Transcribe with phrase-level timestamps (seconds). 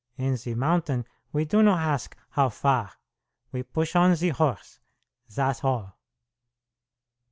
[0.17, 2.91] In the mountain we do no hask how far.
[3.51, 4.79] We push on ze horse.
[5.29, 5.95] Thass all."